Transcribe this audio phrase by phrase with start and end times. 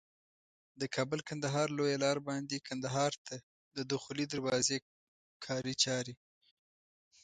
[0.79, 3.35] د کابل کندهار لویه لار باندي کندهار ته
[3.75, 4.77] د دخولي دروازي
[5.45, 6.15] کاري چاري